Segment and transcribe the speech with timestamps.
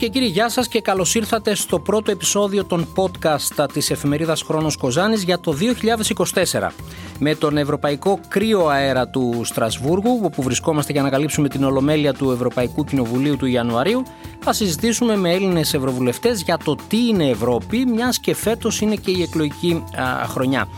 [0.00, 4.42] Κυρίε και κύριοι, γεια σας και καλώς ήρθατε στο πρώτο επεισόδιο των podcast της εφημερίδας
[4.42, 6.72] Χρόνος Κοζάνης για το 2024.
[7.18, 12.30] Με τον Ευρωπαϊκό Κρύο Αέρα του Στρασβούργου, όπου βρισκόμαστε για να καλύψουμε την ολομέλεια του
[12.30, 14.02] Ευρωπαϊκού Κοινοβουλίου του Ιανουαρίου,
[14.40, 19.10] θα συζητήσουμε με Έλληνες Ευρωβουλευτές για το τι είναι Ευρώπη, μιας και φέτος είναι και
[19.10, 20.68] η εκλογική α, χρονιά.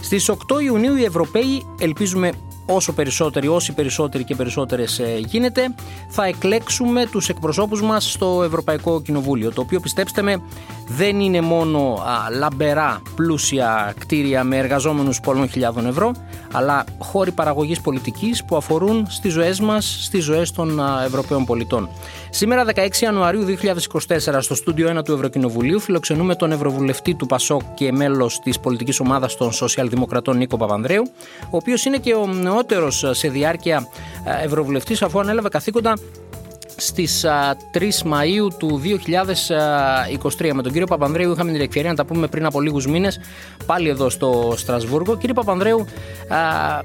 [0.00, 2.32] Στις 8 Ιουνίου οι Ευρωπαίοι ελπίζουμε
[2.66, 5.74] όσο περισσότεροι, όσοι περισσότεροι και περισσότερες ε, γίνεται,
[6.08, 10.42] θα εκλέξουμε τους εκπροσώπους μας στο Ευρωπαϊκό Κοινοβούλιο, το οποίο πιστέψτε με
[10.88, 16.12] δεν είναι μόνο α, λαμπερά πλούσια κτίρια με εργαζόμενους πολλών χιλιάδων ευρώ,
[16.52, 21.88] αλλά χώροι παραγωγής πολιτικής που αφορούν στις ζωές μας, στις ζωές των α, Ευρωπαίων πολιτών.
[22.30, 27.92] Σήμερα 16 Ιανουαρίου 2024 στο στούντιο 1 του Ευρωκοινοβουλίου φιλοξενούμε τον Ευρωβουλευτή του Πασόκ και
[27.92, 31.02] μέλος της πολιτικής ομάδας των Σοσιαλδημοκρατών Νίκο Παπανδρέου,
[31.42, 32.26] ο οποίος είναι και ο
[32.62, 33.88] νεότερος σε διάρκεια
[34.44, 35.96] Ευρωβουλευτής αφού ανέλαβε καθήκοντα
[36.76, 37.24] στις
[37.72, 38.80] 3 Μαΐου του
[40.38, 40.50] 2023.
[40.52, 43.20] Με τον κύριο Παπανδρέου είχαμε την ευκαιρία να τα πούμε πριν από λίγους μήνες
[43.66, 45.16] πάλι εδώ στο Στρασβούργο.
[45.16, 45.86] Κύριε Παπανδρέου,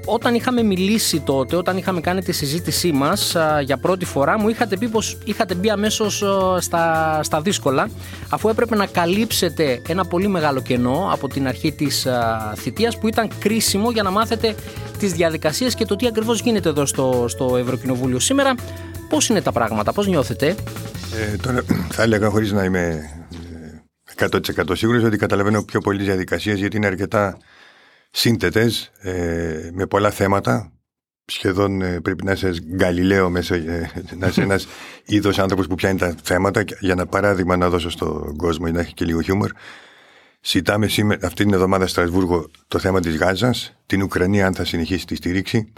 [0.04, 4.76] όταν είχαμε μιλήσει τότε, όταν είχαμε κάνει τη συζήτησή μας για πρώτη φορά μου είχατε
[4.76, 6.24] πει πως είχατε μπει αμέσως
[6.58, 7.90] στα, στα δύσκολα
[8.28, 12.06] αφού έπρεπε να καλύψετε ένα πολύ μεγάλο κενό από την αρχή της
[12.56, 14.54] θητείας που ήταν κρίσιμο για να μάθετε
[14.98, 18.54] τις διαδικασίες και το τι ακριβώς γίνεται εδώ στο, στο Ευρωκοινοβούλιο σήμερα.
[19.08, 20.56] Πώς είναι τα πράγματα, πώς νιώθετε;
[21.32, 23.10] Ε, τώρα θα έλεγα χωρίς να είμαι
[24.16, 27.38] 100% ε, σίγουρος ότι καταλαβαίνω πιο πολλές διαδικασίες γιατί είναι αρκετά
[28.10, 30.72] σύνθετες ε, με πολλά θέματα
[31.24, 34.66] σχεδόν ε, πρέπει να είσαι γκαλιλαίο μέσα, ε, να είσαι ένας
[35.04, 38.80] είδος άνθρωπος που πιάνει τα θέματα για ένα παράδειγμα να δώσω στον κόσμο για να
[38.80, 39.50] έχει και λίγο χιούμορ
[40.40, 44.64] Συντάμε σήμερα, αυτή την εβδομάδα στο Στρασβούργο το θέμα της Γάζας, την Ουκρανία αν θα
[44.64, 45.72] συνεχίσει τη στήριξη.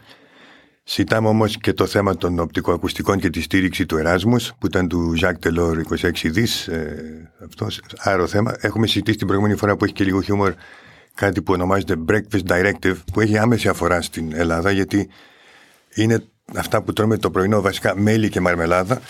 [0.84, 5.14] Συντάμε όμως και το θέμα των οπτικοακουστικών και τη στήριξη του Εράσμους, που ήταν του
[5.16, 6.68] Ζακ Τελόρ 26 δις.
[6.68, 8.54] Ε, αυτός, άρο θέμα.
[8.60, 10.54] Έχουμε συζητήσει την προηγούμενη φορά που έχει και λίγο χιούμορ
[11.14, 15.08] κάτι που ονομάζεται Breakfast Directive, που έχει άμεση αφορά στην Ελλάδα, γιατί
[15.94, 19.00] είναι αυτά που τρώμε το πρωινό, βασικά μέλι και μαρμελάδα.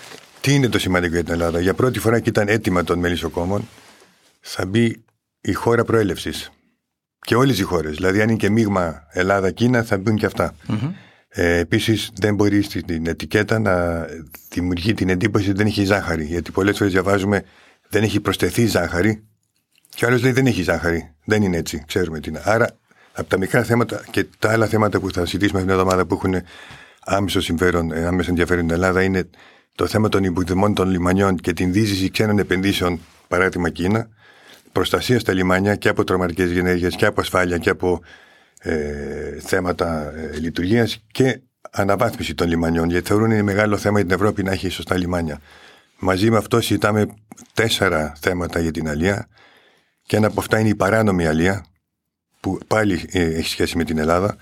[0.41, 3.69] Τι είναι το σημαντικό για την Ελλάδα; Για πρώτη φορά και ήταν έτοιμα των μελισσοκόμων,
[4.41, 5.05] θα μπει
[5.41, 6.51] η χώρα προέλευσης.
[7.21, 7.97] Και όλες οι χώρες.
[7.97, 10.55] Δηλαδή, αν είναι και μείγμα Ελλάδα-Κίνα, θα μπουν και αυτά.
[10.69, 10.93] Mm-hmm.
[11.29, 14.07] Ε, Επίσης, δεν μπορεί στην ετικέτα να
[14.51, 16.25] δημιουργεί την εντύπωση ότι δεν έχει ζάχαρη.
[16.25, 17.45] Γιατί πολλές φορές διαβάζουμε
[17.89, 19.25] δεν έχει προσθεθεί ζάχαρη.
[19.95, 21.15] Και ο άλλος λέει δεν έχει ζάχαρη.
[21.25, 21.85] Δεν είναι έτσι.
[21.87, 22.43] Ξέρουμε τι είναι.
[22.45, 22.79] Άρα,
[23.13, 26.15] από τα μικρά θέματα και τα άλλα θέματα που θα συζητήσουμε αυτήν την εβδομάδα που
[26.15, 26.43] έχουν
[27.05, 29.29] άμεσο συμφέρον, ε, άμεσο ενδιαφέρον στην Ελλάδα είναι
[29.75, 34.09] το θέμα των υποδημών των λιμανιών και την δίζηση ξένων επενδύσεων, παράδειγμα Κίνα
[34.73, 38.01] προστασίας στα λιμάνια και από τρομακτικές γενέργειε και από ασφάλεια και από
[38.61, 42.91] ε, θέματα ε, λειτουργίας και αναβάθμιση των λιμανιών.
[42.91, 45.41] Γιατί θεωρούν είναι μεγάλο θέμα για την Ευρώπη να έχει σωστά λιμάνια.
[45.99, 47.07] Μαζί με αυτό συζητάμε
[47.55, 49.29] τέσσερα θέματα για την αλία
[50.03, 51.65] και ένα από αυτά είναι η παράνομη αλία
[52.41, 54.37] που πάλι ε, έχει σχέση με την Ελλάδα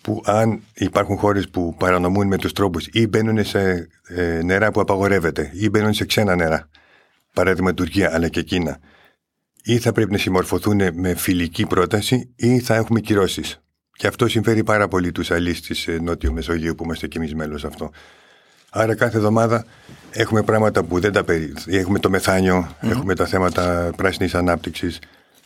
[0.00, 4.80] που αν υπάρχουν χώρες που παρανομούν με τους τρόπους ή μπαίνουν σε ε, νερά που
[4.80, 6.68] απαγορεύεται ή μπαίνουν σε ξένα νερά
[7.32, 8.78] παράδειγμα Τουρκία αλλά και Κίνα
[9.62, 13.62] ή θα πρέπει να συμμορφωθούν με φιλική πρόταση ή θα έχουμε κυρώσεις.
[13.92, 17.34] Και αυτό συμφέρει πάρα πολύ τους αλείς της ε, Νότιο Μεσογείου που είμαστε κι εμείς
[17.34, 17.90] μέλος αυτό.
[18.70, 19.64] Άρα κάθε εβδομάδα
[20.10, 21.52] έχουμε πράγματα που δεν τα περί...
[21.66, 24.98] Έχουμε το μεθανιο έχουμε τα θέματα πράσινης ανάπτυξης,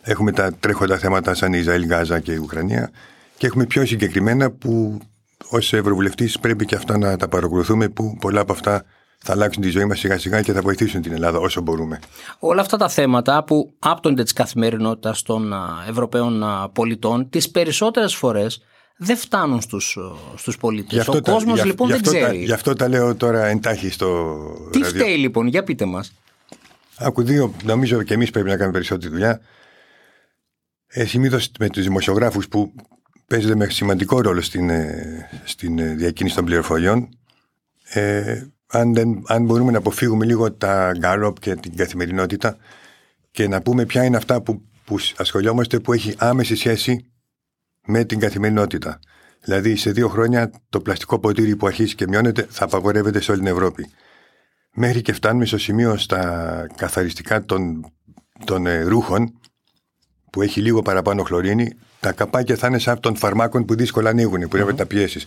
[0.02, 2.90] έχουμε τα τρέχοντα θέματα σαν Ισραήλ, Γάζα και η Ουκρανία
[3.36, 5.00] και έχουμε πιο συγκεκριμένα που
[5.48, 8.84] ως Ευρωβουλευτής πρέπει και αυτά να τα παρακολουθούμε που πολλά από αυτά
[9.26, 12.00] θα αλλάξουν τη ζωή μας σιγά σιγά και θα βοηθήσουν την Ελλάδα όσο μπορούμε.
[12.38, 15.54] Όλα αυτά τα θέματα που άπτονται της καθημερινότητας των
[15.88, 18.62] Ευρωπαίων πολιτών, τις περισσότερες φορές
[18.96, 19.98] δεν φτάνουν στους,
[20.36, 21.08] στους πολίτες.
[21.08, 22.44] Ο κόσμος λοιπόν δεν ξέρει.
[22.44, 24.36] γι' αυτό τα λέω τώρα εντάχει στο
[24.70, 26.12] Τι φταίει λοιπόν, για πείτε μας.
[26.98, 29.40] Άκου δύο, νομίζω και εμείς πρέπει να κάνουμε περισσότερη δουλειά.
[30.86, 32.72] Ε, Συνήθως με τους δημοσιογράφους που
[33.26, 37.08] παίζονται με σημαντικό ρόλο στην, ε, στην ε, διακίνηση των πληροφοριών
[37.92, 42.56] ε, αν, δεν, αν μπορούμε να αποφύγουμε λίγο τα γκάλοπ και την καθημερινότητα
[43.30, 47.10] και να πούμε ποια είναι αυτά που, που ασχολιόμαστε που έχει άμεση σχέση
[47.86, 49.00] με την καθημερινότητα.
[49.40, 53.40] Δηλαδή, σε δύο χρόνια το πλαστικό ποτήρι που αρχίζει και μειώνεται θα απαγορεύεται σε όλη
[53.40, 53.90] την Ευρώπη.
[54.74, 57.92] Μέχρι και φτάνουμε στο σημείο στα καθαριστικά των,
[58.44, 59.40] των ε, ρούχων
[60.30, 64.48] που έχει λίγο παραπάνω χλωρίνη, τα καπάκια θα είναι σαν των φαρμάκων που δύσκολα ανοίγουν,
[64.48, 64.76] που mm-hmm.
[64.76, 65.26] τα πιέσεις.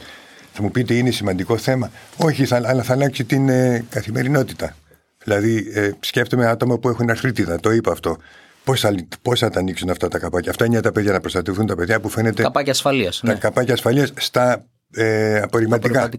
[0.53, 1.91] Θα μου πείτε είναι σημαντικό θέμα.
[2.17, 4.75] Όχι, θα, αλλά θα αλλάξει την ε, καθημερινότητα.
[5.23, 8.17] Δηλαδή, ε, σκέφτομαι άτομα που έχουν αρθρίτιδα, το είπα αυτό.
[8.63, 11.19] Πώς θα, πώς θα τα ανοίξουν αυτά τα καπάκια; Αυτά είναι για τα παιδιά να
[11.19, 12.41] προστατευτούν τα παιδιά που φαίνεται.
[12.41, 13.19] Καπάκια ασφαλείας.
[13.19, 13.39] Τα ναι.
[13.39, 16.09] καπάκια ασφαλείας στα ε, απορριμματικά.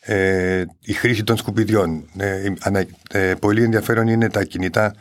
[0.00, 2.08] ε, η χρήση των σκουπιδιών.
[2.18, 2.52] Ε,
[3.10, 4.94] ε, πολύ ενδιαφέρον είναι τα κινητά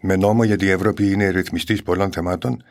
[0.00, 2.64] με νόμο, γιατί η Ευρώπη είναι ρυθμιστής πολλών θεμάτων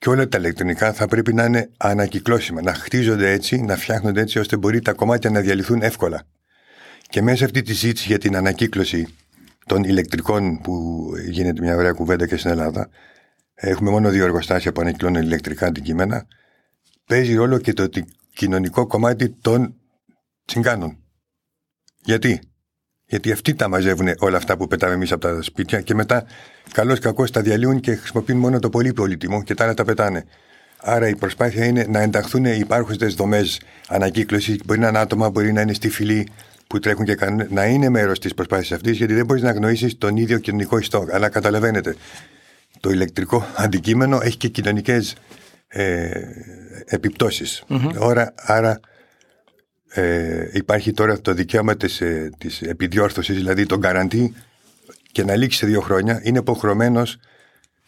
[0.00, 4.38] και όλα τα ηλεκτρονικά θα πρέπει να είναι ανακυκλώσιμα, να χτίζονται έτσι, να φτιάχνονται έτσι
[4.38, 6.22] ώστε μπορεί τα κομμάτια να διαλυθούν εύκολα.
[7.08, 9.06] Και μέσα σε αυτή τη ζήτηση για την ανακύκλωση
[9.66, 12.88] των ηλεκτρικών που γίνεται μια ωραία κουβέντα και στην Ελλάδα,
[13.54, 16.26] έχουμε μόνο δύο εργοστάσια που ανακυκλώνουν ηλεκτρικά αντικείμενα,
[17.06, 17.88] παίζει ρόλο και το
[18.34, 19.74] κοινωνικό κομμάτι των
[20.44, 20.98] τσιγκάνων.
[22.00, 22.40] Γιατί;
[23.10, 26.24] Γιατί αυτοί τα μαζεύουν όλα αυτά που πετάμε εμείς από τα σπίτια και μετά
[26.72, 30.24] καλώς κακώς τα διαλύουν και χρησιμοποιούν μόνο το πολύ πολύτιμο και τα άλλα τα πετάνε.
[30.76, 34.56] Άρα η προσπάθεια είναι να ενταχθούν οι υπάρχουστε δομές ανακύκλωσης.
[34.64, 36.28] Μπορεί να είναι άτομα, μπορεί να είναι στη φυλή
[36.66, 37.46] που τρέχουν και κάνουν.
[37.50, 41.06] Να είναι μέρος της προσπάθειας αυτής, γιατί δεν μπορείς να αγνοήσεις τον ίδιο κοινωνικό ιστό.
[41.12, 41.96] Αλλά καταλαβαίνετε,
[42.80, 45.14] το ηλεκτρικό αντικείμενο έχει και κοινωνικές
[45.68, 46.10] ε,
[46.84, 47.64] επιπτωσει
[48.34, 48.80] άρα
[49.92, 54.34] ε, υπάρχει τώρα το δικαίωμα της, ε, της επιδιόρθωσης, δηλαδή τον καραντή
[55.12, 57.18] και να λήξει σε δύο χρόνια, είναι υποχρεωμένος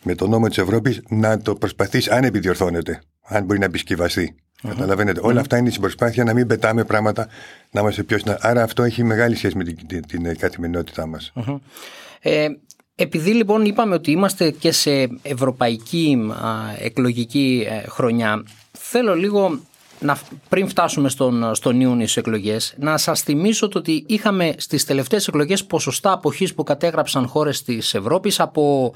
[0.02, 4.34] με τον νόμο της Ευρώπης να το προσπαθήσει αν επιδιορθώνεται, αν μπορεί να επισκευαστεί.
[4.36, 4.68] Mm-hmm.
[4.68, 5.20] Καταλαβαίνετε.
[5.20, 5.28] Mm-hmm.
[5.28, 7.28] Όλα αυτά είναι στην προσπάθεια να μην πετάμε πράγματα,
[7.70, 8.38] να είμαστε πιο συνα...
[8.40, 11.32] Άρα αυτό έχει μεγάλη σχέση με την, την, την καθημερινότητά μας.
[11.34, 11.58] Mm-hmm.
[12.20, 12.48] Ε,
[12.94, 19.60] επειδή λοιπόν είπαμε ότι είμαστε και σε ευρωπαϊκή α, εκλογική ε, χρονιά, θέλω λίγο
[20.02, 20.18] να,
[20.48, 25.64] πριν φτάσουμε στον, στον Ιούνιο στις εκλογές, να σας θυμίσω ότι είχαμε στις τελευταίες εκλογές
[25.64, 28.92] ποσοστά αποχής που κατέγραψαν χώρες της Ευρώπης από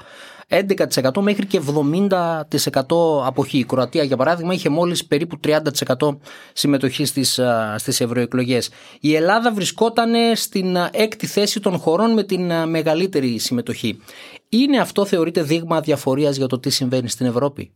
[0.49, 3.57] 11% μέχρι και 70% αποχή.
[3.57, 6.17] Η Κροατία, για παράδειγμα, είχε μόλις περίπου 30%
[6.53, 7.39] συμμετοχή στις
[7.75, 8.69] στις ευρωεκλογές.
[8.99, 13.99] Η Ελλάδα βρισκόταν στην έκτη θέση των χωρών με την μεγαλύτερη συμμετοχή.
[14.49, 17.71] Είναι αυτό θεωρείται δείγμα διαφορία για το τι συμβαίνει στην Ευρώπη;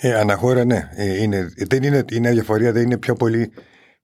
[0.00, 0.88] Ε, αναχώρα, ναι.
[0.94, 3.52] Ε, είναι, δεν είναι, η νέα διαφορία δεν είναι πιο πολύ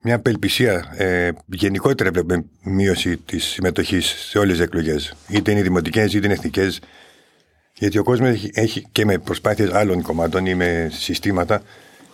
[0.01, 0.95] μια απελπισία.
[0.97, 5.15] Ε, γενικότερα βλέπουμε μείωση της συμμετοχής σε όλες τις εκλογές.
[5.29, 6.81] Είτε είναι δημοτικές είτε είναι εθνικές.
[7.75, 11.63] Γιατί ο κόσμος έχει, έχει, και με προσπάθειες άλλων κομμάτων ή με συστήματα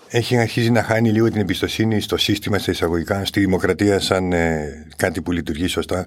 [0.08, 4.86] έχει αρχίσει να χάνει λίγο την εμπιστοσύνη στο σύστημα, στα εισαγωγικά, στη δημοκρατία σαν ε,
[4.96, 6.06] κάτι που λειτουργεί σωστά.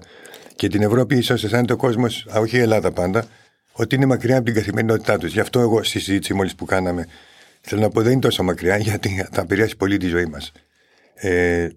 [0.56, 3.24] Και την Ευρώπη ίσως αισθάνεται ο κόσμος, όχι η Ελλάδα πάντα,
[3.72, 5.32] ότι είναι μακριά από την καθημερινότητά τους.
[5.32, 7.06] Γι' αυτό εγώ στη συζήτηση μόλις που κάναμε
[7.66, 10.52] Θέλω να πω δεν είναι τόσο μακριά γιατί θα επηρεάσει πολύ τη ζωή μας.
[11.14, 11.68] Ε,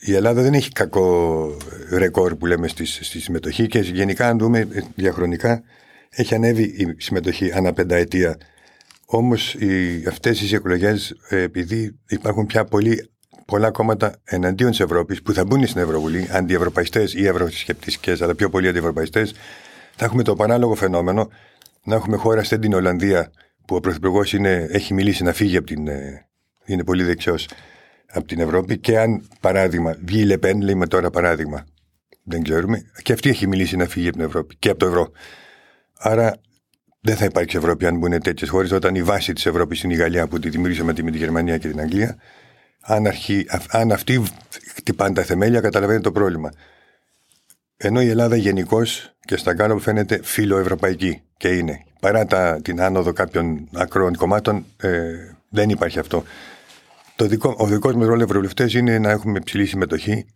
[0.00, 1.56] η Ελλάδα δεν έχει κακό
[1.90, 5.62] ρεκόρ που λέμε στη, στη συμμετοχή και γενικά αν δούμε διαχρονικά
[6.10, 8.36] έχει ανέβει η συμμετοχή ανά πενταετία.
[9.06, 9.56] Όμως
[10.08, 13.10] αυτές οι εκλογές ε, επειδή υπάρχουν πια πολύ,
[13.46, 18.48] πολλά κόμματα εναντίον της Ευρώπης που θα μπουν στην Ευρωβουλή, αντιευρωπαϊστές ή ευρωσκεπτικές αλλά πιο
[18.50, 19.34] πολλοί αντιευρωπαϊστές
[19.96, 21.28] θα έχουμε το παράλογο φαινόμενο
[21.84, 23.30] να έχουμε χώρα στην την Ολλανδία
[23.66, 24.34] που ο Πρωθυπουργός
[24.68, 25.88] έχει μιλήσει να φύγει από την.
[25.88, 26.26] Ε,
[26.64, 27.48] είναι πολύ δεξιός
[28.06, 28.78] από την Ευρώπη.
[28.78, 31.66] Και αν παράδειγμα βγει η Λεπέν, λέμε τώρα παράδειγμα,
[32.22, 35.10] δεν ξέρουμε, και αυτή έχει μιλήσει να φύγει από την Ευρώπη και από το ευρώ.
[35.98, 36.40] Άρα
[37.00, 39.96] δεν θα υπάρξει Ευρώπη αν μπουν τέτοιες χώρες, όταν η βάση της Ευρώπης είναι η
[39.96, 42.16] Γαλλία που τη δημιουργήσαμε με τη Γερμανία και την Αγγλία.
[42.80, 44.22] Αν, αρχί, αν αυτοί
[44.74, 46.52] χτυπάνε τα θεμέλια, καταλαβαίνετε το πρόβλημα.
[47.76, 51.84] Ενώ η Ελλάδα γενικώς και στα κάτω φαίνεται φιλοευρωπαϊκή και είναι.
[52.06, 54.90] Παρά τα, την άνοδο κάποιων ακραίων κομμάτων, ε,
[55.48, 56.24] δεν υπάρχει αυτό.
[57.16, 60.26] Το δικό, ο δικός μας ρόλος ευρωβουλευτές είναι να έχουμε ψηλή συμμετοχή,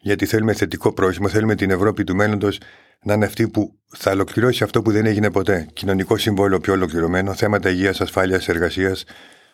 [0.00, 1.28] γιατί θέλουμε θετικό πρόσημο.
[1.28, 2.58] Θέλουμε την Ευρώπη του μέλλοντος
[3.02, 5.66] να είναι αυτή που θα ολοκληρώσει αυτό που δεν έγινε ποτέ.
[5.72, 9.04] Κοινωνικό συμβόλαιο πιο ολοκληρωμένο, θέματα υγείας, ασφάλειας, εργασίας.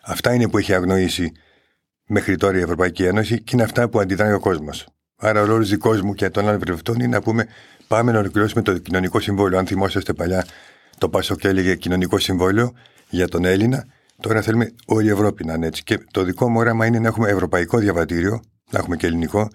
[0.02, 1.32] Αυτά είναι που έχει αγνοήσει
[2.06, 4.86] μέχρι τώρα η Ευρωπαϊκή Ένωση και είναι αυτά που αντιδράει ο κόσμος.
[5.16, 7.46] Άρα, ο ρόλος δικός μου και των άλλων ευρωβουλευτών είναι να πούμε
[7.88, 9.58] πάμε να ολοκληρώσουμε το κοινωνικό συμβόλαιο.
[9.58, 10.46] Αν θυμόσαστε παλιά,
[11.02, 12.72] το Πασόκ έλεγε κοινωνικό συμβόλαιο
[13.10, 13.86] για τον Έλληνα.
[14.20, 15.82] Τώρα θέλουμε όλη η Ευρώπη να είναι έτσι.
[15.82, 19.48] Και το δικό μου όραμα είναι να έχουμε ευρωπαϊκό διαβατήριο, να έχουμε και ελληνικό,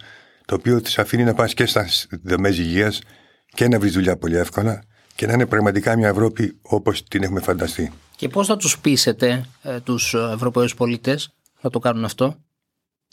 [0.46, 1.86] το οποίο της αφήνει να πας και στα
[2.24, 3.02] δομές υγείας
[3.46, 4.84] και να βρεις δουλειά πολύ εύκολα
[5.16, 7.92] και να είναι πραγματικά μια Ευρώπη όπως την έχουμε φανταστεί.
[8.16, 12.38] Και πώς θα τους πείσετε ε, τους Ευρωπαίους πολίτες να το κάνουν αυτό,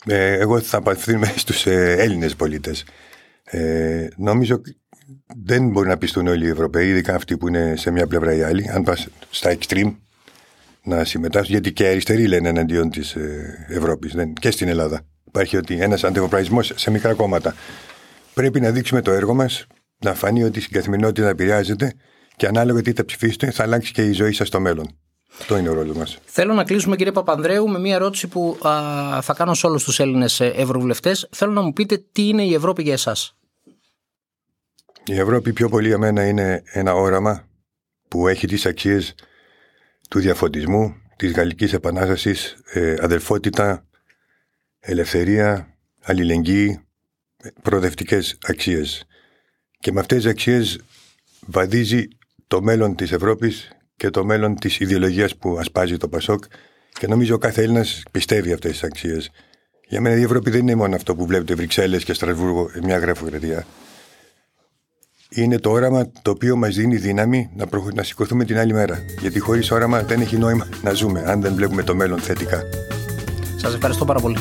[0.05, 2.83] ε, Εγώ θα απευθύνουμε στους ε, Έλληνες πολίτες.
[3.43, 4.61] Ε, νομίζω
[5.43, 8.41] δεν μπορεί να πιστούν όλοι οι Ευρωπαίοι, ειδικά αυτοί που είναι σε μια πλευρά ή
[8.41, 8.69] άλλη.
[8.69, 9.95] Αν πας στα extreme
[10.83, 15.01] να συμμετάσχουν, γιατί και αριστεροί λένε εναντίον της ε, Ευρώπης και στην Ελλάδα.
[15.23, 17.55] Υπάρχει ότι ένας αντιευρωπαϊσμό σε μικρά κόμματα.
[18.33, 19.67] Πρέπει να δείξουμε το έργο μας,
[20.03, 21.93] να φανεί ότι στην καθημερινότητα επηρεάζεται
[22.35, 24.87] και ανάλογα τι θα ψηφίσετε, θα αλλάξει και η ζωή σας στο μέλλον.
[25.39, 26.17] Αυτό είναι ο ρόλος μας.
[26.25, 29.99] Θέλω να κλείσουμε, κύριε Παπανδρέου, με μια ερώτηση που α, θα κάνω σε όλους τους
[29.99, 31.27] Έλληνες ευρωβουλευτές.
[31.31, 33.35] Θέλω να μου πείτε τι είναι η Ευρώπη για εσάς.
[35.07, 37.47] Η Ευρώπη πιο πολύ για μένα είναι ένα όραμα
[38.07, 39.15] που έχει τις αξίες
[40.09, 43.85] του διαφωτισμού, της Γαλλικής Επανάστασης, ε, αδελφότητα,
[44.79, 46.79] ελευθερία, αλληλεγγύη,
[47.61, 49.07] προοδευτικές αξίες.
[49.79, 50.79] Και με αυτές τις αξίες
[51.39, 52.07] βαδίζει
[52.47, 56.43] το μέλλον της Ευρώπης και το μέλλον της ιδεολογίας που ασπάζει το Πασόκ
[56.91, 59.31] και νομίζω ο κάθε Έλληνας πιστεύει αυτές τις αξίες.
[59.87, 63.65] Για μένα η Ευρώπη δεν είναι μόνο αυτό που βλέπετε Βρυξέλλες και Στρασβούργο, μια γραφοκρατία.
[65.29, 67.89] Είναι το όραμα το οποίο μας δίνει δύναμη να, προχω...
[67.93, 68.99] να σηκωθούμε την άλλη μέρα.
[69.19, 72.61] Γιατί χωρίς όραμα δεν έχει νόημα να ζούμε, αν δεν βλέπουμε το μέλλον θετικά.
[73.55, 74.37] Σας ευχαριστώ πάρα πολύ.